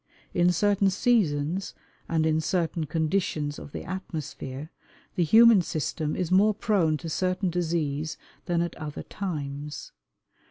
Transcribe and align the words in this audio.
In 0.33 0.51
certain 0.51 0.89
seasons 0.89 1.75
and 2.09 2.25
in 2.25 2.41
certain 2.41 2.87
conditions 2.87 3.59
of 3.59 3.71
the 3.71 3.83
atmosphere, 3.83 4.71
the 5.13 5.23
human 5.23 5.61
system 5.61 6.15
is 6.15 6.31
more 6.31 6.55
prone 6.55 6.97
to 6.97 7.07
certain 7.07 7.51
disease 7.51 8.17
than 8.45 8.63
at 8.63 8.73
other 8.77 9.03
times. 9.03 9.91